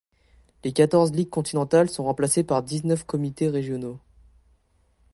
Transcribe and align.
Les 0.63 0.73
quatorze 0.73 1.11
ligues 1.11 1.29
continentales 1.29 1.91
sont 1.91 2.05
remplacées 2.05 2.43
par 2.43 2.63
dix-neuf 2.63 3.03
comités 3.05 3.49
régionaux. 3.49 3.99